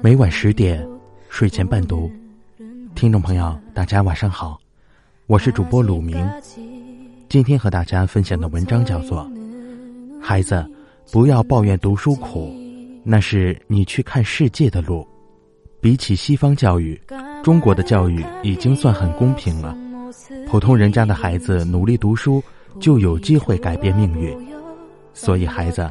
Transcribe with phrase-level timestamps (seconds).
[0.00, 0.88] 每晚十点，
[1.28, 2.08] 睡前伴读。
[2.94, 4.60] 听众朋友，大家晚上好，
[5.26, 6.24] 我是主播鲁明。
[7.28, 9.28] 今天和大家分享的文章叫做
[10.22, 10.64] 《孩子，
[11.10, 12.54] 不要抱怨读书苦，
[13.02, 15.00] 那是你去看世界的路》。
[15.80, 17.00] 比起西方教育，
[17.42, 19.76] 中国的教育已经算很公平了。
[20.46, 22.40] 普通人家的孩子努力读书。
[22.80, 24.36] 就有机会改变命运，
[25.12, 25.88] 所以孩子，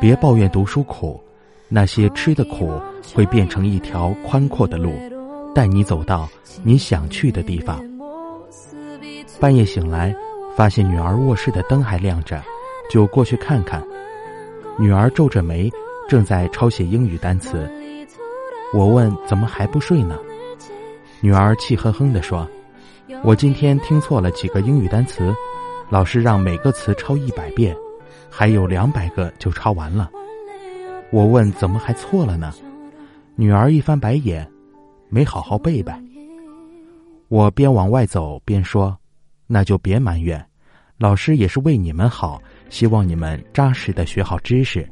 [0.00, 1.20] 别抱怨读书苦，
[1.68, 2.80] 那些吃的苦
[3.14, 4.92] 会变成一条宽阔的路，
[5.54, 6.28] 带你走到
[6.62, 7.82] 你想去的地方。
[9.38, 10.14] 半夜醒来，
[10.56, 12.42] 发现女儿卧室的灯还亮着，
[12.90, 13.82] 就过去看看。
[14.78, 15.70] 女儿皱着眉，
[16.08, 17.70] 正在抄写英语单词。
[18.74, 20.18] 我问：“怎么还不睡呢？”
[21.20, 22.48] 女儿气哼哼地说
[23.22, 25.34] ：“我今天听错了几个英语单词。”
[25.92, 27.76] 老师让每个词抄一百遍，
[28.30, 30.10] 还有两百个就抄完了。
[31.10, 32.50] 我问怎么还错了呢？
[33.36, 34.50] 女儿一翻白眼，
[35.10, 36.02] 没好好背呗。
[37.28, 38.96] 我边往外走边说
[39.46, 40.42] ：“那就别埋怨，
[40.96, 44.88] 老师也是为你们好，希望你们扎实的学好知识。”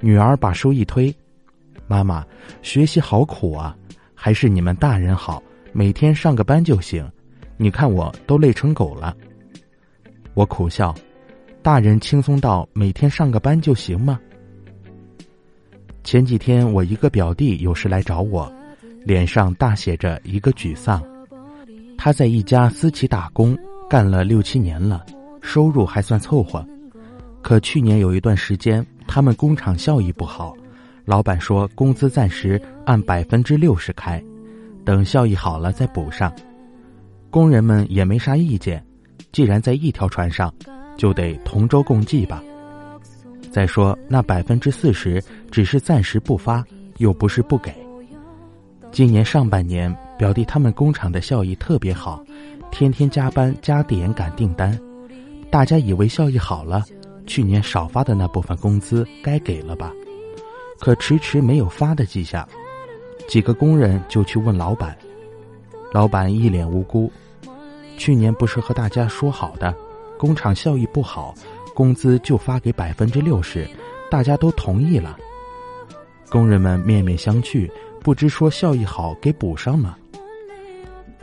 [0.00, 1.14] 女儿把书一推
[1.86, 2.24] ：“妈妈，
[2.62, 3.76] 学习好苦啊，
[4.14, 7.06] 还是你们大人好，每天上个班就行。
[7.58, 9.14] 你看我都累成狗了。”
[10.34, 10.94] 我苦笑，
[11.62, 14.18] 大人轻松到每天上个班就行吗？
[16.02, 18.50] 前几天我一个表弟有事来找我，
[19.04, 21.02] 脸上大写着一个沮丧。
[21.98, 23.56] 他在一家私企打工，
[23.90, 25.04] 干了六七年了，
[25.42, 26.66] 收入还算凑合。
[27.42, 30.56] 可去年有一段时间，他们工厂效益不好，
[31.04, 34.22] 老板说工资暂时按百分之六十开，
[34.82, 36.32] 等效益好了再补上。
[37.28, 38.82] 工人们也没啥意见。
[39.32, 40.52] 既然在一条船上，
[40.96, 42.42] 就得同舟共济吧。
[43.50, 46.64] 再说那百分之四十只是暂时不发，
[46.98, 47.74] 又不是不给。
[48.90, 52.22] 今年上半年，表弟他们工厂的效益特别好，
[52.70, 54.78] 天天加班加点赶订单。
[55.50, 56.84] 大家以为效益好了，
[57.26, 59.90] 去年少发的那部分工资该给了吧？
[60.78, 62.46] 可迟迟没有发的迹象，
[63.28, 64.96] 几个工人就去问老板，
[65.92, 67.10] 老板一脸无辜。
[67.96, 69.74] 去年不是和大家说好的，
[70.18, 71.34] 工厂效益不好，
[71.74, 73.68] 工资就发给百分之六十，
[74.10, 75.16] 大家都同意了。
[76.28, 77.70] 工人们面面相觑，
[78.00, 79.96] 不知说效益好给补上吗？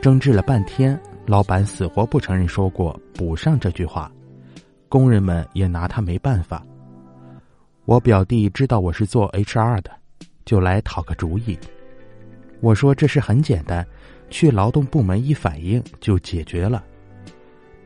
[0.00, 4.10] 争执了半天，老板死活不承认说过补上这句话，
[4.88, 6.64] 工人们也拿他没办法。
[7.84, 9.90] 我表弟知道我是做 HR 的，
[10.44, 11.58] 就来讨个主意。
[12.60, 13.86] 我说这事很简单。
[14.30, 16.82] 去劳动部门一反映就解决了。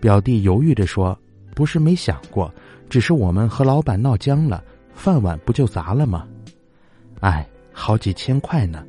[0.00, 1.19] 表弟犹豫着说
[1.56, 2.53] ：“不是没想过，
[2.88, 4.62] 只是我们和老板闹僵了，
[4.93, 6.28] 饭碗不就砸了吗？
[7.21, 8.84] 哎，好几千块呢，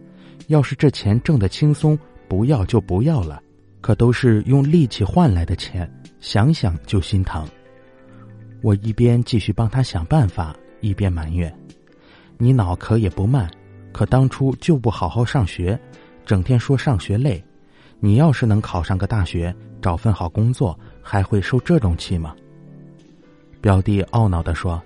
[0.48, 3.42] 要是这钱挣得轻松，不要就不要了。
[3.80, 5.90] 可都是用力气换来的钱，
[6.20, 7.48] 想想就心疼。”
[8.62, 11.56] 我一边继续帮他想办法，一边埋怨
[12.38, 13.50] ：“你脑壳也不慢，
[13.94, 15.80] 可当初就不好好上学。”
[16.26, 17.44] 整天说上学累，
[18.00, 22.36] 你要是能考上个大学，找份好工作，还会受这种气吗？
[23.62, 24.82] 表弟懊恼的说：“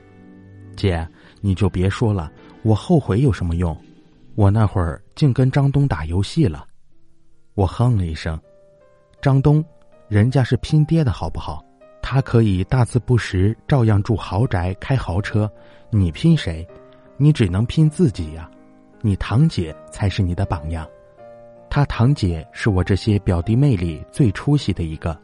[0.76, 1.08] 姐，
[1.42, 3.76] 你就别说了，我后悔有什么用？
[4.36, 6.66] 我那会儿竟跟张东打游戏了。”
[7.56, 8.40] 我哼了一声
[9.22, 9.64] ：“张东，
[10.08, 11.64] 人家是拼爹的好不好？
[12.02, 15.50] 他可以大字不识，照样住豪宅，开豪车。
[15.90, 16.68] 你拼谁？
[17.18, 18.50] 你只能拼自己呀！
[19.02, 20.86] 你堂姐才是你的榜样。”
[21.70, 25.16] 他堂姐是我这些表弟妹里最出息的一个。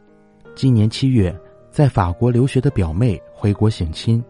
[0.54, 1.34] 今年七月，
[1.72, 4.24] 在法国留学的表妹回国省亲，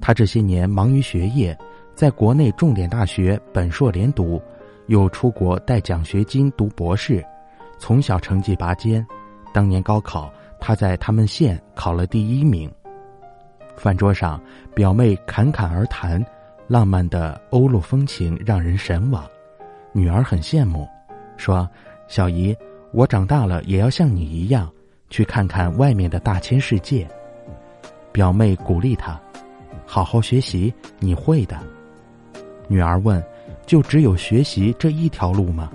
[0.00, 1.56] 她这些年忙于学业，
[1.94, 4.40] 在国内重点大学本硕连读，
[4.86, 7.22] 又出国带奖学金读博士，
[7.78, 9.06] 从小成绩拔尖。
[9.52, 12.72] 当年高考，她在他们县考了第一名。
[13.76, 14.40] 饭桌上，
[14.74, 16.24] 表妹侃侃而谈，
[16.68, 19.28] 浪漫的欧陆风情让人神往，
[19.92, 20.88] 女儿很羡慕。
[21.40, 21.66] 说
[22.06, 22.54] ：“小姨，
[22.92, 24.70] 我长大了也要像你一样，
[25.08, 27.08] 去看看外面的大千世界。”
[28.12, 29.18] 表妹鼓励她
[29.86, 31.58] ：“好好学习，你会的。”
[32.68, 33.24] 女儿问
[33.66, 35.72] ：“就只有学习这一条路吗？”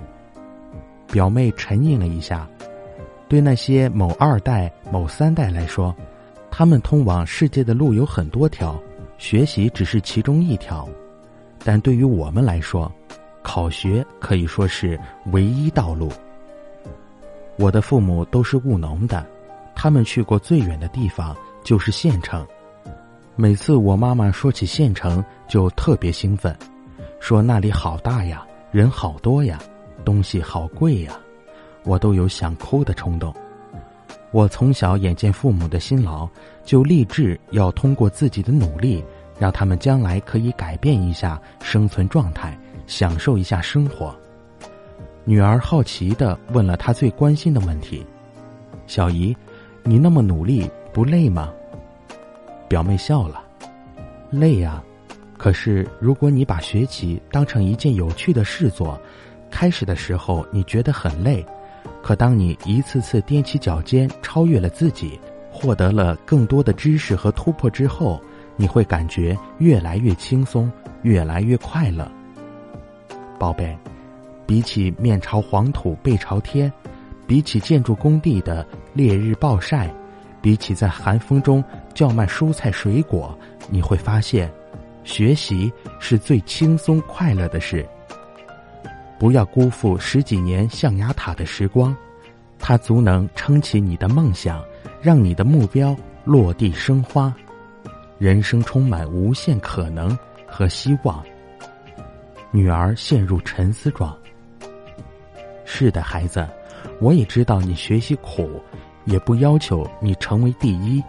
[1.10, 2.48] 表妹沉吟了一下
[3.28, 5.94] ：“对那些某二代、某三代来说，
[6.50, 8.80] 他们通往世界的路有很多条，
[9.18, 10.88] 学习只是其中一条；
[11.64, 12.90] 但对于我们来说，”
[13.46, 16.10] 考学可以说是唯一道路。
[17.56, 19.24] 我的父母都是务农的，
[19.72, 22.44] 他们去过最远的地方就是县城，
[23.36, 26.54] 每次我妈妈说起县城，就特别兴奋，
[27.20, 29.60] 说那里好大呀，人好多呀，
[30.04, 31.16] 东西好贵呀，
[31.84, 33.32] 我都有想哭的冲动。
[34.32, 36.28] 我从小眼见父母的辛劳，
[36.64, 39.04] 就立志要通过自己的努力，
[39.38, 44.14] 让他们将来可以改变一下生存状态，享受一下生活。
[45.24, 48.06] 女儿好奇的问了她最关心的问题
[48.86, 49.36] ：“小姨，
[49.82, 51.52] 你那么努力不累吗？”
[52.68, 53.42] 表妹笑了
[54.30, 54.82] ：“累呀，
[55.36, 59.00] 可是如果你把学习当成一件有趣的事做，
[59.50, 61.44] 开始的时候你觉得很累，
[62.02, 65.18] 可当你一次次踮起脚尖超越了自己，
[65.52, 68.20] 获得了更多的知识和突破之后，
[68.56, 70.70] 你会感觉越来越轻松，
[71.02, 72.10] 越来越快乐。”
[73.36, 73.76] 宝贝。
[74.46, 76.72] 比起面朝黄土背朝天，
[77.26, 79.92] 比起建筑工地的烈日暴晒，
[80.40, 81.62] 比起在寒风中
[81.92, 83.36] 叫卖蔬菜水果，
[83.68, 84.48] 你会发现，
[85.02, 87.84] 学习是最轻松快乐的事。
[89.18, 91.96] 不要辜负十几年象牙塔的时光，
[92.58, 94.62] 它足能撑起你的梦想，
[95.02, 97.34] 让你的目标落地生花。
[98.18, 100.16] 人生充满无限可能
[100.46, 101.20] 和希望。
[102.56, 104.16] 女儿陷入沉思状。
[105.66, 106.48] 是的，孩子，
[107.02, 108.58] 我也知道你学习苦，
[109.04, 111.04] 也不要求你成为第一，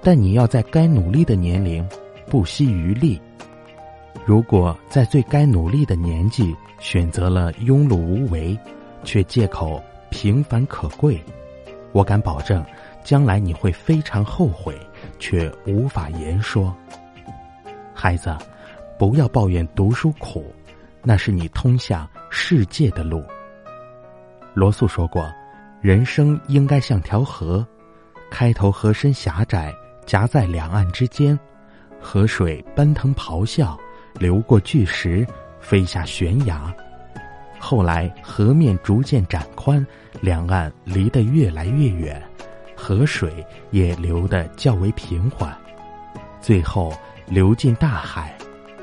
[0.00, 1.84] 但你要在该努力的年龄
[2.30, 3.20] 不惜余力。
[4.24, 8.56] 如果在最该努力的年纪选择了庸碌无为，
[9.02, 11.20] 却借口平凡可贵，
[11.90, 12.64] 我敢保证，
[13.02, 14.78] 将来你会非常后悔，
[15.18, 16.72] 却无法言说。
[17.92, 18.32] 孩子，
[18.96, 20.54] 不要抱怨读书苦，
[21.08, 23.24] 那是你通向世界的路。
[24.54, 25.32] 罗素说过
[25.80, 27.64] ：“人生应该像条河，
[28.28, 29.72] 开头河身狭窄，
[30.04, 31.38] 夹在两岸之间，
[32.00, 33.78] 河水奔腾咆哮，
[34.18, 35.24] 流过巨石，
[35.60, 36.74] 飞下悬崖。
[37.56, 39.86] 后来河面逐渐展宽，
[40.20, 42.20] 两岸离得越来越远，
[42.74, 45.56] 河水也流得较为平缓，
[46.40, 46.92] 最后
[47.28, 48.36] 流进大海，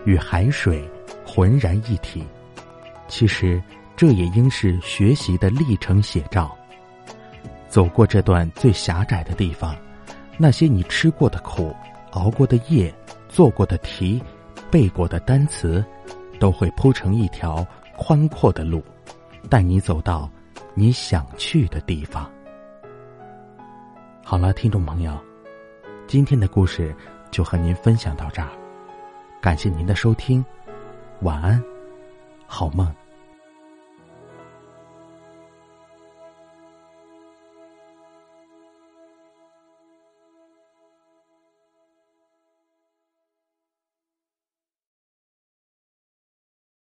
[0.06, 0.90] 与海水
[1.34, 2.24] 浑然一体。
[3.08, 3.60] 其实。”
[3.96, 6.58] 这也应是学习的历程写照。
[7.70, 9.78] 走过这段最狭窄的地方，
[10.36, 11.74] 那些你吃过的苦、
[12.10, 12.94] 熬过的夜、
[13.30, 14.22] 做过的题、
[14.72, 15.86] 背过的单词，
[16.40, 17.66] 都会铺成一条
[17.96, 18.84] 宽阔的路，
[19.48, 20.28] 带你走到
[20.74, 22.30] 你想去的地方。
[24.24, 25.16] 好了，听众朋友，
[26.08, 26.94] 今天的故事
[27.30, 28.50] 就和您分享到这儿，
[29.40, 30.44] 感谢您的收听，
[31.24, 31.64] 晚安，
[32.48, 32.86] 好梦。